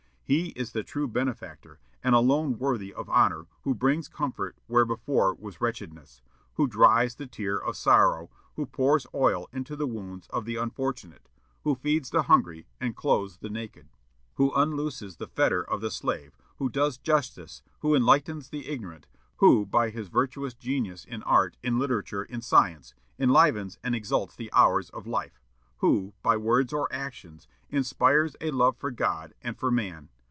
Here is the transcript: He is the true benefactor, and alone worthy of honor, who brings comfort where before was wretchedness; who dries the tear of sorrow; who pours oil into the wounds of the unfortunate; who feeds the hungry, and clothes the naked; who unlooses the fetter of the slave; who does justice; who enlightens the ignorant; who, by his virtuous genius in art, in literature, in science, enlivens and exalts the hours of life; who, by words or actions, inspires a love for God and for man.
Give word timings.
He 0.23 0.51
is 0.55 0.71
the 0.71 0.85
true 0.85 1.09
benefactor, 1.09 1.81
and 2.01 2.15
alone 2.15 2.57
worthy 2.57 2.93
of 2.93 3.09
honor, 3.09 3.47
who 3.65 3.75
brings 3.75 4.07
comfort 4.07 4.55
where 4.65 4.85
before 4.85 5.33
was 5.35 5.59
wretchedness; 5.59 6.21
who 6.53 6.67
dries 6.67 7.15
the 7.15 7.27
tear 7.27 7.57
of 7.57 7.75
sorrow; 7.75 8.29
who 8.55 8.65
pours 8.65 9.05
oil 9.13 9.49
into 9.51 9.75
the 9.75 9.87
wounds 9.87 10.27
of 10.29 10.45
the 10.45 10.55
unfortunate; 10.55 11.27
who 11.65 11.75
feeds 11.75 12.11
the 12.11 12.21
hungry, 12.23 12.65
and 12.79 12.95
clothes 12.95 13.39
the 13.39 13.49
naked; 13.49 13.89
who 14.35 14.53
unlooses 14.53 15.17
the 15.17 15.27
fetter 15.27 15.61
of 15.69 15.81
the 15.81 15.91
slave; 15.91 16.37
who 16.59 16.69
does 16.69 16.97
justice; 16.97 17.61
who 17.81 17.93
enlightens 17.93 18.51
the 18.51 18.69
ignorant; 18.69 19.07
who, 19.39 19.65
by 19.65 19.89
his 19.89 20.07
virtuous 20.07 20.53
genius 20.53 21.03
in 21.03 21.21
art, 21.23 21.57
in 21.61 21.77
literature, 21.77 22.23
in 22.23 22.39
science, 22.39 22.93
enlivens 23.19 23.77
and 23.83 23.95
exalts 23.95 24.37
the 24.37 24.49
hours 24.53 24.89
of 24.91 25.05
life; 25.05 25.41
who, 25.79 26.13
by 26.23 26.37
words 26.37 26.71
or 26.71 26.87
actions, 26.89 27.49
inspires 27.69 28.37
a 28.39 28.49
love 28.51 28.77
for 28.77 28.91
God 28.91 29.33
and 29.41 29.59
for 29.59 29.69
man. 29.69 30.07